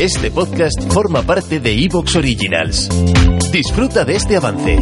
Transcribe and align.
Este 0.00 0.30
podcast 0.30 0.92
forma 0.92 1.22
parte 1.22 1.60
de 1.60 1.72
Evox 1.84 2.16
Originals. 2.16 2.88
Disfruta 3.52 4.04
de 4.04 4.16
este 4.16 4.36
avance. 4.36 4.76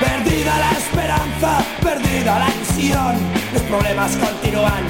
Perdida 0.00 0.58
la 0.58 0.70
esperanza, 0.72 1.64
perdida 1.82 2.38
la 2.38 2.48
ilusión. 2.54 3.16
Los 3.52 3.62
problemas 3.62 4.16
continúan 4.16 4.84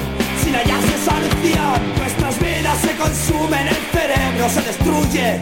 sin 0.51 0.59
hallarse 0.59 0.97
solución. 1.05 1.95
Nuestras 1.97 2.39
vidas 2.39 2.77
se 2.79 2.95
consumen, 2.97 3.67
el 3.67 3.75
cerebro 3.75 4.49
se 4.49 4.61
destruye. 4.61 5.41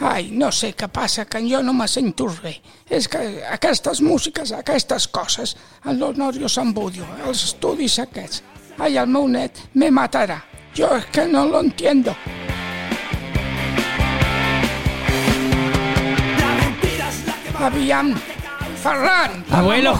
Ai, 0.00 0.30
no 0.30 0.52
sé 0.54 0.70
què 0.78 0.86
passa, 0.86 1.24
que 1.26 1.40
jo 1.42 1.58
no 1.62 1.72
me 1.74 1.88
sento 1.90 2.28
res. 2.30 2.60
És 2.86 3.08
que 3.10 3.42
aquestes 3.50 3.98
músiques, 4.00 4.52
aquestes 4.54 5.08
coses, 5.08 5.56
en 5.84 5.98
l'Honorio 5.98 6.48
Sambudio, 6.48 7.06
els 7.26 7.42
estudis 7.48 7.98
aquests, 7.98 8.44
ai, 8.78 8.94
el 8.96 9.10
meu 9.10 9.26
net 9.26 9.58
me 9.74 9.90
matarà. 9.90 10.38
Jo 10.76 10.92
és 11.00 11.08
que 11.10 11.26
no 11.26 11.46
lo 11.50 11.64
entiendo. 11.66 12.14
Aviam, 17.58 18.14
Ferran. 18.78 19.42
Abuelo, 19.50 19.98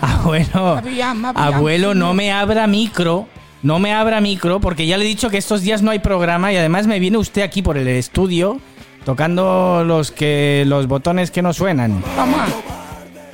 abuelo, 0.00 0.78
Aviam, 0.78 1.24
aviam, 1.24 1.54
abuelo, 1.54 1.94
no 1.94 2.12
me 2.14 2.32
abra 2.32 2.66
micro, 2.66 3.28
no 3.66 3.80
me 3.80 3.92
abra 3.92 4.20
micro, 4.20 4.60
porque 4.60 4.86
ya 4.86 4.96
le 4.96 5.04
he 5.04 5.08
dicho 5.08 5.28
que 5.28 5.38
estos 5.38 5.62
días 5.62 5.82
no 5.82 5.90
hay 5.90 5.98
programa 5.98 6.52
y 6.52 6.56
además 6.56 6.86
me 6.86 7.00
viene 7.00 7.18
usted 7.18 7.42
aquí 7.42 7.62
por 7.62 7.76
el 7.76 7.88
estudio 7.88 8.60
tocando 9.04 9.82
los 9.84 10.12
que 10.12 10.62
los 10.66 10.86
botones 10.86 11.32
que 11.32 11.42
no 11.42 11.52
suenan. 11.52 12.00
Home, 12.16 12.36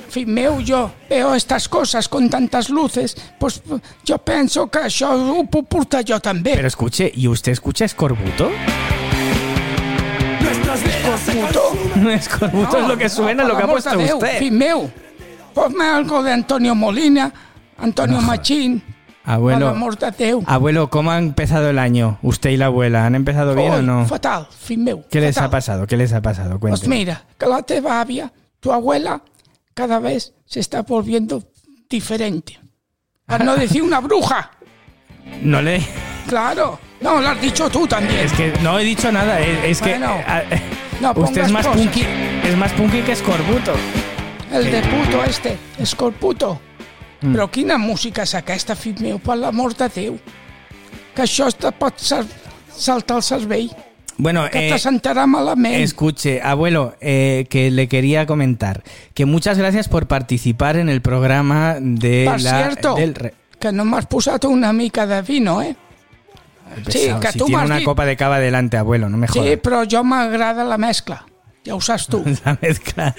fill 0.09 0.25
meu, 0.25 0.57
jo 0.65 0.91
veo 1.07 1.35
estas 1.35 1.69
cosas 1.69 2.09
con 2.09 2.31
tantas 2.31 2.71
luces, 2.71 3.15
pues 3.39 3.61
jo 4.07 4.17
penso 4.17 4.71
que 4.71 4.79
puc 5.51 5.67
portar 5.67 6.03
jo 6.03 6.19
també. 6.19 6.55
Pero 6.55 6.67
escuche, 6.67 7.11
¿y 7.13 7.27
usted 7.27 7.51
escucha 7.51 7.85
Escorbuto? 7.85 8.49
Puto. 11.25 11.77
No, 11.95 12.09
Escorbuto 12.09 12.77
es 12.79 12.87
lo 12.87 12.97
que 12.97 13.07
suena, 13.07 13.43
lo 13.43 13.55
que 13.55 13.63
ha 13.63 13.67
puesto 13.67 13.95
Déu, 13.95 14.17
usted. 14.17 14.39
Fill 14.39 14.51
meu, 14.51 14.89
ponme 15.53 15.85
algo 15.85 16.23
de 16.23 16.31
Antonio 16.33 16.73
Molina, 16.73 17.31
Antonio 17.77 18.19
Machín, 18.19 18.81
Abuelo, 19.25 19.73
Déu. 20.17 20.43
abuelo, 20.45 20.89
¿cómo 20.89 21.11
ha 21.11 21.17
empezado 21.17 21.69
el 21.69 21.79
año? 21.79 22.19
¿Usted 22.21 22.49
y 22.49 22.57
la 22.57 22.65
abuela 22.65 23.05
han 23.05 23.15
empezado 23.15 23.55
bien 23.55 23.71
o 23.71 23.81
no? 23.81 24.05
Fatal, 24.05 24.47
fill 24.51 24.79
meu. 24.79 25.03
¿Qué 25.09 25.21
les 25.21 25.35
fatal. 25.35 25.47
ha 25.47 25.51
pasado? 25.51 25.87
¿Qué 25.87 25.95
les 25.95 26.11
ha 26.11 26.21
pasado? 26.21 26.59
Pues 26.59 26.71
Cuénteme. 26.71 26.95
mira, 26.97 27.23
que 27.37 27.45
la 27.45 28.01
avia, 28.01 28.33
tu 28.59 28.73
abuela, 28.73 29.21
cada 29.73 29.99
vez 29.99 30.33
se 30.45 30.59
está 30.59 30.81
volviendo 30.81 31.41
diferente. 31.89 32.59
Para 33.25 33.45
no 33.45 33.55
decir 33.55 33.81
una 33.81 33.99
bruja. 33.99 34.51
No 35.41 35.61
le... 35.61 35.81
Claro. 36.27 36.77
No, 36.99 37.21
lo 37.21 37.29
has 37.29 37.41
dicho 37.41 37.69
tú 37.69 37.87
también. 37.87 38.19
Es 38.19 38.33
que 38.33 38.53
no 38.61 38.77
he 38.77 38.83
dicho 38.83 39.09
nada, 39.09 39.39
es, 39.39 39.63
es 39.63 39.81
que... 39.81 39.91
Bueno, 39.91 40.15
ah, 40.27 40.41
no 40.99 41.11
usted 41.15 41.43
es 41.43 41.51
más 41.51 41.65
punky, 41.65 42.05
es 42.43 42.57
más 42.57 42.71
punky 42.73 43.01
que 43.01 43.13
Escorbuto. 43.13 43.73
El 44.51 44.69
de 44.69 44.81
puto 44.81 45.23
este, 45.23 45.57
escorputo. 45.79 46.59
Mm. 47.23 47.31
Però 47.33 47.47
quina 47.49 47.77
música 47.77 48.23
és 48.27 48.35
aquesta, 48.35 48.75
fill 48.75 48.99
meu, 49.01 49.17
per 49.19 49.37
l'amor 49.37 49.73
de 49.79 49.87
Déu? 49.95 50.19
Que 51.15 51.23
això 51.23 51.47
te 51.55 51.71
pot 51.71 51.97
sal 51.97 52.27
saltar 52.75 53.17
el 53.17 53.23
cervell, 53.23 53.69
Bueno, 54.17 54.43
que 54.51 54.67
eh, 54.67 54.71
te 54.71 54.77
sentarà 54.79 55.25
malament. 55.27 55.75
escuche, 55.81 56.39
abuelo, 56.41 56.95
eh, 57.01 57.45
que 57.49 57.71
le 57.71 57.87
quería 57.87 58.25
comentar 58.25 58.83
que 59.13 59.25
muchas 59.25 59.57
gracias 59.57 59.87
por 59.87 60.07
participar 60.07 60.75
en 60.77 60.89
el 60.89 61.01
programa 61.01 61.77
de 61.79 62.25
Per 62.29 62.41
la 62.41 62.57
cierto, 62.57 62.95
del 62.95 63.15
re- 63.15 63.33
que 63.59 63.71
no 63.71 63.85
m'has 63.85 64.05
posat 64.07 64.45
una 64.45 64.73
mica 64.73 65.05
de 65.07 65.21
vino, 65.21 65.61
eh? 65.61 65.75
Sí, 66.87 66.99
Pesado, 67.07 67.19
que 67.19 67.31
si 67.31 67.37
tu 67.39 67.45
tiene 67.45 67.63
una 67.65 67.79
dit- 67.79 67.85
copa 67.85 68.05
de 68.05 68.17
cava 68.17 68.39
delante, 68.39 68.77
abuelo, 68.77 69.07
no 69.07 69.17
me 69.17 69.27
Sí, 69.27 69.39
jodas. 69.39 69.57
però 69.61 69.83
jo 69.89 70.03
m'agrada 70.03 70.63
la 70.63 70.77
mescla. 70.77 71.25
Ja 71.65 71.75
ho 71.75 71.81
saps 71.81 72.07
tu. 72.07 72.23
La 72.43 72.57
mezcla. 72.61 73.15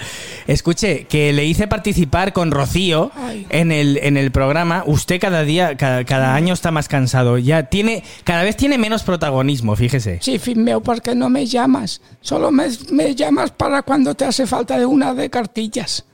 Escuche, 0.46 1.06
que 1.06 1.32
le 1.32 1.44
hice 1.46 1.66
participar 1.66 2.32
con 2.34 2.50
Rocío 2.50 3.10
Ay. 3.16 3.46
en 3.48 3.72
el, 3.72 3.98
en 4.02 4.16
el 4.16 4.30
programa. 4.32 4.82
Usted 4.86 5.18
cada 5.20 5.44
día, 5.44 5.76
cada, 5.76 6.04
cada 6.04 6.34
año 6.34 6.52
está 6.52 6.70
más 6.70 6.88
cansado. 6.88 7.38
Ya 7.38 7.64
tiene, 7.64 8.04
cada 8.24 8.42
vez 8.42 8.56
tiene 8.56 8.76
menos 8.76 9.02
protagonismo, 9.02 9.76
fíjese. 9.76 10.18
Sí, 10.20 10.38
fill 10.38 10.58
meu, 10.58 10.82
¿por 10.82 11.00
qué 11.00 11.14
no 11.14 11.30
me 11.30 11.46
llamas? 11.46 12.02
Solo 12.20 12.50
me, 12.50 12.66
me 12.90 13.14
llamas 13.14 13.50
para 13.50 13.82
cuando 13.82 14.14
te 14.14 14.26
hace 14.26 14.46
falta 14.46 14.78
de 14.78 14.84
una 14.86 15.14
de 15.14 15.30
cartillas. 15.30 16.04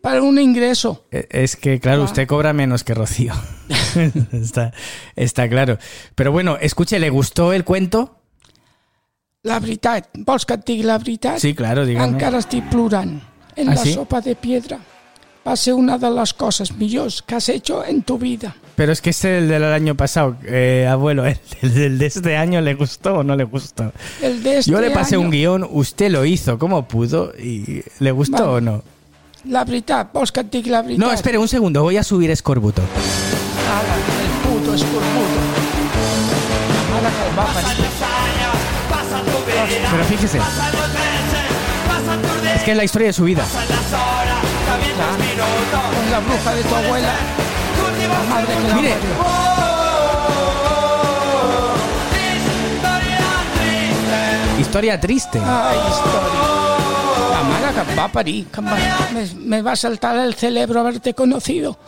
Para 0.00 0.22
un 0.22 0.38
ingreso. 0.38 1.04
Eh, 1.10 1.26
Es 1.30 1.56
que, 1.56 1.78
claro, 1.80 2.04
usted 2.04 2.26
cobra 2.26 2.52
menos 2.54 2.84
que 2.84 2.94
Rocío. 2.94 3.34
está, 4.32 4.72
está 5.16 5.48
claro. 5.48 5.76
Pero 6.14 6.32
bueno, 6.32 6.56
escuche, 6.60 6.98
¿le 6.98 7.10
gustó 7.10 7.52
el 7.52 7.64
cuento? 7.64 8.19
La 9.42 9.56
veritat, 9.56 10.10
vols 10.26 10.44
que 10.44 10.52
et 10.58 10.64
digui 10.68 10.82
la 10.84 10.98
veritat? 11.00 11.38
Sí, 11.40 11.54
claro, 11.56 11.86
dígame. 11.88 12.12
Encara 12.12 12.42
estic 12.42 12.66
plorant. 12.68 13.14
En 13.56 13.70
¿Ah, 13.70 13.74
la 13.74 13.82
sí? 13.86 13.94
sopa 13.94 14.20
de 14.20 14.34
piedra. 14.36 14.76
Va 15.46 15.54
ser 15.56 15.72
una 15.72 15.96
de 15.96 16.10
las 16.10 16.34
cosas 16.34 16.72
millors 16.76 17.22
que 17.22 17.36
has 17.36 17.48
hecho 17.48 17.82
en 17.82 18.02
tu 18.02 18.18
vida. 18.18 18.54
Pero 18.76 18.92
es 18.92 19.00
que 19.00 19.08
este 19.10 19.38
el 19.38 19.48
del 19.48 19.64
año 19.64 19.94
pasado, 19.94 20.36
eh, 20.44 20.86
abuelo, 20.90 21.24
el, 21.26 21.38
el 21.62 21.72
del 21.74 21.98
de 21.98 22.06
este 22.06 22.36
año 22.36 22.60
le 22.60 22.74
gustó 22.74 23.14
o 23.20 23.22
no 23.24 23.34
le 23.34 23.44
gustó. 23.44 23.92
El 24.20 24.42
de 24.42 24.58
este 24.58 24.70
Yo 24.70 24.78
le 24.78 24.90
pasé 24.90 25.14
año, 25.14 25.24
un 25.24 25.30
guion, 25.30 25.66
usted 25.70 26.10
lo 26.10 26.26
hizo 26.26 26.58
como 26.58 26.86
pudo 26.86 27.32
y 27.38 27.82
¿le 27.98 28.10
gustó 28.12 28.44
Vale. 28.44 28.56
o 28.56 28.60
no? 28.60 28.82
La 29.44 29.64
veritat, 29.64 30.12
vols 30.12 30.32
que 30.32 30.40
et 30.44 30.52
digui 30.52 30.68
la 30.68 30.82
veritat? 30.82 31.00
No, 31.06 31.10
espere 31.14 31.38
un 31.38 31.48
segundo, 31.48 31.80
voy 31.82 31.96
a 31.96 32.02
subir 32.04 32.30
Escorbuto. 32.30 32.82
Ara, 32.82 33.96
el 33.96 34.30
puto 34.44 34.74
escorbuto. 34.74 35.40
Ara 36.98 37.08
que 37.08 37.24
el 37.30 37.38
va. 37.38 38.50
Pero 39.90 40.04
fíjese, 40.04 40.38
es 42.56 42.62
que 42.62 42.70
es 42.70 42.76
la 42.76 42.84
historia 42.84 43.08
de 43.08 43.12
su 43.12 43.24
vida. 43.24 43.44
La 46.10 46.20
bruja 46.20 46.54
de 46.54 46.62
tu 46.62 46.74
abuela. 46.74 47.12
La 48.08 48.34
madre 48.34 48.54
que 48.54 48.68
la 48.68 48.74
Mire. 48.74 48.94
Historia 54.60 55.00
triste. 55.00 55.40
Ai, 55.40 55.78
història. 55.78 56.60
La 57.30 57.42
mare 57.48 57.72
que 57.74 57.94
va 57.96 58.08
parir, 58.08 58.46
va, 58.56 58.76
me, 59.14 59.24
me 59.34 59.62
va 59.62 59.74
saltar 59.74 60.16
el 60.18 60.34
cerebro 60.34 60.80
haberte 60.80 61.14
conocido. 61.14 61.78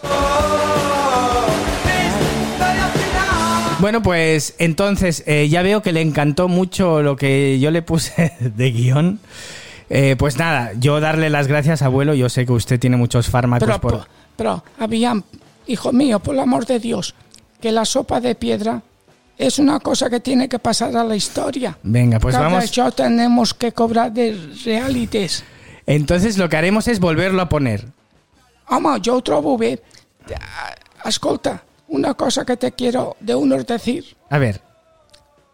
Bueno, 3.82 4.00
pues 4.00 4.54
entonces 4.58 5.24
eh, 5.26 5.48
ya 5.48 5.60
veo 5.62 5.82
que 5.82 5.90
le 5.90 6.02
encantó 6.02 6.46
mucho 6.46 7.02
lo 7.02 7.16
que 7.16 7.58
yo 7.58 7.72
le 7.72 7.82
puse 7.82 8.32
de 8.40 8.70
guion. 8.70 9.18
Eh, 9.90 10.14
pues 10.16 10.36
nada, 10.36 10.70
yo 10.78 11.00
darle 11.00 11.30
las 11.30 11.48
gracias, 11.48 11.82
abuelo. 11.82 12.14
Yo 12.14 12.28
sé 12.28 12.46
que 12.46 12.52
usted 12.52 12.78
tiene 12.78 12.96
muchos 12.96 13.28
fármacos 13.28 13.66
Pero, 13.66 13.80
por... 13.80 14.06
pero, 14.36 14.64
aviam, 14.78 15.24
hijo 15.66 15.92
mío, 15.92 16.20
por 16.20 16.36
el 16.36 16.40
amor 16.42 16.64
de 16.64 16.78
Dios, 16.78 17.16
que 17.60 17.72
la 17.72 17.84
sopa 17.84 18.20
de 18.20 18.36
piedra 18.36 18.82
es 19.36 19.58
una 19.58 19.80
cosa 19.80 20.08
que 20.08 20.20
tiene 20.20 20.48
que 20.48 20.60
pasar 20.60 20.96
a 20.96 21.02
la 21.02 21.16
historia. 21.16 21.76
Venga, 21.82 22.20
pues 22.20 22.36
Cada 22.36 22.46
vamos. 22.46 22.62
això 22.62 22.92
tenemos 22.94 23.52
que 23.52 23.72
cobrar 23.72 24.12
de 24.12 24.38
realities. 24.64 25.42
Entonces 25.86 26.38
lo 26.38 26.48
que 26.48 26.56
haremos 26.56 26.86
es 26.86 27.00
volverlo 27.00 27.42
a 27.42 27.48
poner. 27.48 27.88
Jo 29.04 29.16
ho 29.16 29.22
trobo 29.22 29.58
bé. 29.58 29.82
Escolta, 31.04 31.64
una 31.92 32.14
cosa 32.14 32.44
que 32.44 32.56
te 32.56 32.72
quiero 32.72 33.16
de 33.20 33.34
unos 33.34 33.66
decir. 33.66 34.04
A 34.30 34.38
ver, 34.38 34.60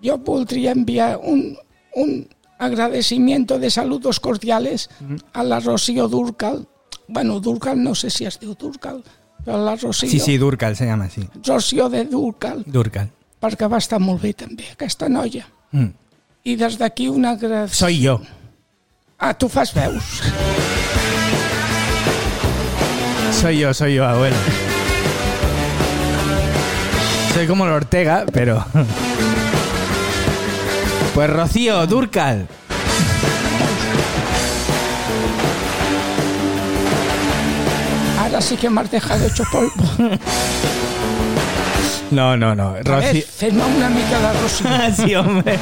Yo 0.00 0.16
voldria 0.18 0.70
enviar 0.70 1.18
un, 1.20 1.58
un 1.94 2.28
agradecimiento 2.58 3.58
de 3.58 3.68
saludos 3.68 4.20
cordiales 4.20 4.88
a 5.32 5.42
la 5.42 5.58
Rocío 5.58 6.06
Durcal. 6.08 6.68
Bueno, 7.08 7.40
Durcal, 7.40 7.82
no 7.82 7.94
sé 7.96 8.08
si 8.10 8.24
es 8.24 8.38
diu 8.38 8.54
Durcal, 8.54 9.02
Però 9.44 9.56
la 9.64 9.74
Rocío, 9.76 10.08
Sí, 10.10 10.20
sí, 10.20 10.36
Durcal 10.38 10.76
se 10.76 10.84
llama 10.86 11.06
así. 11.06 11.26
Rocío 11.44 11.88
de 11.88 12.04
Durcal, 12.04 12.62
Durcal. 12.66 13.10
perquè 13.40 13.68
va 13.70 13.78
estar 13.78 13.98
molt 13.98 14.20
bé 14.22 14.32
també, 14.34 14.66
aquesta 14.72 15.08
noia. 15.08 15.46
Mm. 15.72 15.90
I 16.44 16.56
des 16.56 16.76
d'aquí 16.78 17.08
una 17.08 17.34
gràcia... 17.38 17.74
Soy 17.74 18.00
yo. 18.02 18.20
Ah, 19.18 19.32
tu 19.34 19.48
fas 19.48 19.72
veus. 19.74 20.22
Soy 23.40 23.58
yo, 23.60 23.72
soy 23.74 23.94
yo, 23.94 24.04
abuelo. 24.04 24.36
Soy 27.38 27.46
como 27.46 27.66
el 27.66 27.70
Ortega, 27.70 28.24
pero... 28.32 28.64
Pues 31.14 31.30
Rocío, 31.30 31.86
Durcal. 31.86 32.48
Ara 38.20 38.40
sí 38.40 38.56
que 38.56 38.68
m'has 38.68 38.90
dejado 38.90 39.24
hecho 39.24 39.44
polvo. 39.52 39.70
No, 42.10 42.36
no, 42.36 42.56
no. 42.56 42.74
Rocío... 42.82 43.22
una 43.52 43.88
mica 43.88 44.18
de 44.18 44.40
Rocío. 44.40 44.96
sí, 45.06 45.14
hombre. 45.14 45.56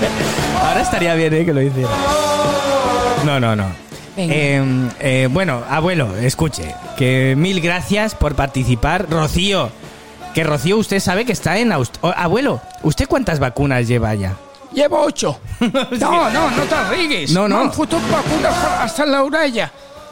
Ahora 0.58 0.80
estaría 0.80 1.14
bien 1.14 1.34
¿eh? 1.34 1.44
que 1.44 1.52
lo 1.52 1.60
hiciera. 1.60 1.90
No, 3.26 3.38
no, 3.38 3.54
no. 3.54 3.66
Venga. 4.16 4.34
Eh, 4.34 4.64
eh, 5.00 5.28
bueno, 5.30 5.62
abuelo, 5.68 6.16
escuche, 6.16 6.74
que 6.96 7.34
mil 7.36 7.60
gracias 7.60 8.14
por 8.14 8.34
participar. 8.34 9.10
Rocío, 9.10 9.70
que 10.36 10.44
Rocío 10.44 10.76
usted 10.76 11.00
sabe 11.00 11.24
que 11.24 11.32
está 11.32 11.56
en 11.56 11.72
Australia. 11.72 12.14
Abuelo, 12.20 12.60
¿usted 12.82 13.08
cuántas 13.08 13.38
vacunas 13.38 13.88
lleva 13.88 14.14
ya? 14.14 14.36
Llevo 14.70 15.00
ocho. 15.00 15.40
No, 15.98 16.28
no, 16.28 16.50
no 16.50 16.62
te 16.64 16.84
riguis. 16.90 17.32
No, 17.32 17.48
no. 17.48 17.56
M'han 17.56 17.72
fotut 17.72 18.02
vacunes 18.10 18.52
hasta 18.82 19.04
en 19.04 19.12
l'orella. 19.12 19.70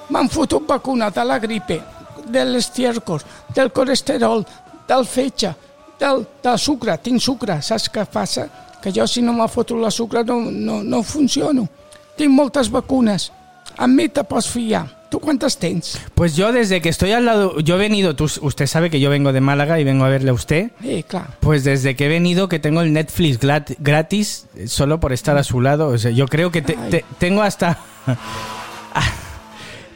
M'han 0.08 0.30
fotut 0.30 0.66
vacunes 0.66 1.12
de 1.12 1.24
la 1.26 1.38
gripe, 1.38 1.82
del 2.24 2.56
estiércol, 2.56 3.20
del 3.54 3.70
colesterol, 3.70 4.46
del 4.88 5.04
fetge, 5.04 5.52
del, 6.00 6.26
del 6.42 6.58
sucre. 6.58 6.96
Tinc 7.04 7.20
sucre, 7.20 7.58
saps 7.60 7.90
què 7.92 8.06
passa? 8.08 8.48
Que 8.80 8.94
jo 8.96 9.04
si 9.06 9.20
no 9.20 9.36
m'ha 9.36 9.44
fotut 9.52 9.76
la 9.76 9.90
sucre 9.92 10.24
no, 10.24 10.40
no, 10.40 10.80
no 10.82 11.02
funciono. 11.02 11.68
Tinc 12.16 12.32
moltes 12.32 12.72
vacunes. 12.72 13.28
Amb 13.76 13.92
mi 14.00 14.08
te 14.08 14.24
pots 14.24 14.48
fiar. 14.48 14.86
Quantes 15.20 15.56
tens? 15.58 15.98
Pues 16.14 16.36
yo 16.36 16.52
desde 16.52 16.80
que 16.80 16.88
estoy 16.88 17.12
al 17.12 17.24
lado, 17.24 17.58
yo 17.60 17.76
he 17.76 17.78
venido, 17.78 18.14
tú- 18.16 18.30
usted 18.42 18.66
sabe 18.66 18.90
que 18.90 19.00
yo 19.00 19.10
vengo 19.10 19.32
de 19.32 19.40
Málaga 19.40 19.78
y 19.80 19.84
vengo 19.84 20.04
a 20.04 20.08
verle 20.08 20.30
a 20.30 20.32
usted. 20.34 20.70
Eh, 20.82 21.02
clar. 21.02 21.36
Pues 21.40 21.64
desde 21.64 21.96
que 21.96 22.06
he 22.06 22.08
venido 22.08 22.48
que 22.48 22.58
tengo 22.58 22.80
el 22.82 22.92
Netflix 22.92 23.38
gratis 23.78 24.46
eh, 24.56 24.68
solo 24.68 25.00
por 25.00 25.12
estar 25.12 25.36
a 25.36 25.44
su 25.44 25.60
lado. 25.60 25.88
O 25.88 25.98
sea, 25.98 26.10
yo 26.10 26.26
creo 26.26 26.50
que 26.50 26.62
te- 26.62 26.76
Ay. 26.78 26.90
te- 26.90 27.04
tengo 27.18 27.42
hasta... 27.42 27.78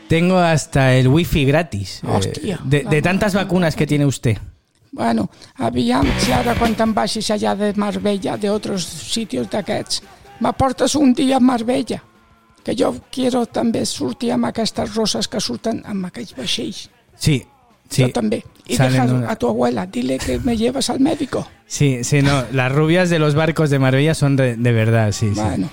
tengo 0.09 0.39
hasta 0.39 0.95
el 0.95 1.09
wifi 1.09 1.45
gratis. 1.45 2.01
eh, 2.03 2.07
Hostia. 2.11 2.61
de, 2.65 2.85
de 2.85 3.03
tantas 3.03 3.35
vacunas 3.35 3.77
que 3.77 3.87
tiene 3.87 4.07
usted. 4.07 4.39
Bueno, 4.91 5.29
aviam 5.57 6.07
si 6.19 6.33
ara 6.33 6.55
quan 6.57 6.73
te'n 6.75 6.95
vagis 6.97 7.29
allà 7.31 7.53
de 7.55 7.75
Marbella, 7.77 8.39
de 8.41 8.49
otros 8.49 8.83
sitios 8.89 9.45
d'aquests, 9.53 10.01
m'aportes 10.41 10.95
un 10.97 11.13
dia 11.13 11.37
a 11.37 11.41
Marbella, 11.45 12.01
que 12.65 12.75
jo 12.79 12.95
quiero 13.11 13.47
també 13.47 13.85
sortir 13.87 14.33
amb 14.33 14.47
aquestes 14.47 14.95
roses 14.95 15.29
que 15.29 15.41
surten 15.41 15.83
amb 15.87 16.07
aquells 16.07 16.35
vaixells. 16.37 16.91
Sí, 17.17 17.47
sí. 17.89 18.03
Yo 18.03 18.13
también. 18.13 18.43
Y 18.67 18.77
dejas 18.77 19.11
una- 19.11 19.31
a 19.31 19.37
tu 19.37 19.49
abuela, 19.49 19.87
dile 19.87 20.19
que 20.19 20.39
me 20.41 20.57
llevas 20.57 20.91
al 20.91 21.01
médico. 21.01 21.49
Sí, 21.67 22.05
sí, 22.05 22.21
no. 22.23 22.45
Las 22.53 22.71
rubias 22.73 23.09
de 23.11 23.19
los 23.19 23.35
barcos 23.35 23.71
de 23.71 23.79
Marbella 23.79 24.15
son 24.15 24.37
de, 24.37 24.57
de 24.57 24.73
verdad, 24.73 25.13
sí, 25.13 25.31
sí. 25.35 25.41
Bueno. 25.41 25.69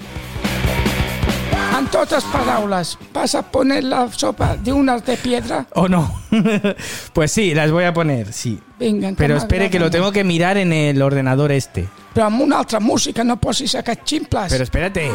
En 1.78 1.88
totes 1.88 2.24
paraules, 2.26 2.98
vas 3.14 3.36
a 3.36 3.42
poner 3.44 3.84
la 3.84 4.10
sopa 4.12 4.56
de 4.56 4.72
unas 4.72 5.06
de 5.06 5.18
piedra. 5.18 5.68
¿O 5.74 5.88
no? 5.90 6.22
pues 7.14 7.32
sí, 7.32 7.54
las 7.54 7.70
voy 7.72 7.84
a 7.84 7.94
poner, 7.94 8.32
sí. 8.32 8.60
Vinga, 8.80 9.10
que 9.10 9.16
Pero 9.16 9.36
espere 9.38 9.70
que 9.70 9.80
lo 9.80 9.92
tengo 9.92 10.12
que 10.14 10.24
mirar 10.24 10.58
en 10.58 10.72
el 10.72 11.02
ordenador 11.02 11.52
este. 11.52 11.88
Però 12.16 12.30
amb 12.30 12.46
una 12.46 12.62
altra 12.64 12.80
música, 12.80 13.26
no 13.28 13.36
posis 13.36 13.76
aquests 13.76 14.08
ximples. 14.08 14.54
Pero 14.56 14.64
espérate. 14.64 15.12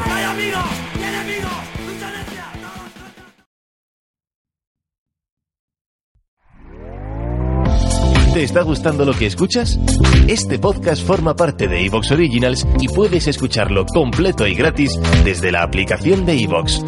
¿Te 8.35 8.44
está 8.44 8.62
gustando 8.62 9.05
lo 9.05 9.14
que 9.14 9.26
escuchas? 9.26 9.79
Este 10.29 10.58
podcast 10.58 11.05
forma 11.05 11.35
parte 11.35 11.67
de 11.67 11.87
Evox 11.87 12.12
Originals 12.12 12.67
y 12.79 12.87
puedes 12.88 13.26
escucharlo 13.26 13.87
completo 13.87 14.46
y 14.46 14.55
gratis 14.55 14.93
desde 15.25 15.50
la 15.50 15.62
aplicación 15.62 16.26
de 16.26 16.41
Evox. 16.44 16.82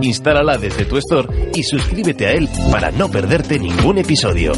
Instálala 0.00 0.58
desde 0.58 0.84
tu 0.84 0.96
store 0.98 1.50
y 1.54 1.64
suscríbete 1.64 2.26
a 2.26 2.32
él 2.32 2.48
para 2.70 2.92
no 2.92 3.10
perderte 3.10 3.58
ningún 3.58 3.98
episodio. 3.98 4.52